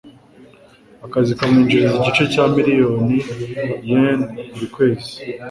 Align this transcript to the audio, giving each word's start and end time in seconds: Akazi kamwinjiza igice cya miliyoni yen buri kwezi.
Akazi 1.05 1.31
kamwinjiza 1.39 1.89
igice 1.99 2.23
cya 2.33 2.43
miliyoni 2.55 3.17
yen 3.89 4.19
buri 4.51 4.67
kwezi. 4.75 5.11